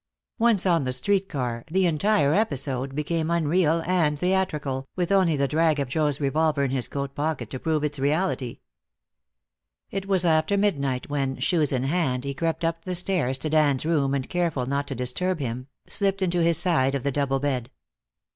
[0.39, 5.47] Once on the street car, the entire episode became unreal and theatrical, with only the
[5.47, 8.61] drag of Joe's revolver in his coat pocket to prove its reality.
[9.91, 13.85] It was after midnight when, shoes in hand, he crept up the stairs to Dan's
[13.85, 17.69] room, and careful not to disturb him, slipped into his side of the double bed.